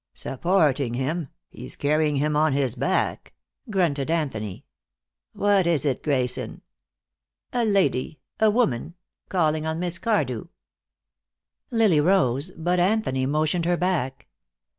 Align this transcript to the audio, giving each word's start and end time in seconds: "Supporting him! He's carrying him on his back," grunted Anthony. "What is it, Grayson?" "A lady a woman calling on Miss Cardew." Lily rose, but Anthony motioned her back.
"Supporting 0.15 0.95
him! 0.95 1.27
He's 1.51 1.75
carrying 1.75 2.15
him 2.15 2.35
on 2.35 2.53
his 2.53 2.73
back," 2.73 3.35
grunted 3.69 4.09
Anthony. 4.09 4.65
"What 5.33 5.67
is 5.67 5.85
it, 5.85 6.01
Grayson?" 6.01 6.63
"A 7.53 7.63
lady 7.63 8.19
a 8.39 8.49
woman 8.49 8.95
calling 9.29 9.67
on 9.67 9.77
Miss 9.77 9.99
Cardew." 9.99 10.45
Lily 11.69 12.01
rose, 12.01 12.49
but 12.57 12.79
Anthony 12.79 13.27
motioned 13.27 13.65
her 13.65 13.77
back. 13.77 14.27